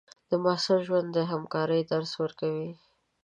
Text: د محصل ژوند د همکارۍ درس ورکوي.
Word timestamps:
د 0.29 0.31
محصل 0.43 0.79
ژوند 0.87 1.07
د 1.13 1.17
همکارۍ 1.31 1.81
درس 1.91 2.11
ورکوي. 2.21 2.71